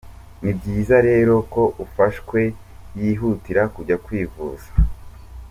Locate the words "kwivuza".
4.05-4.69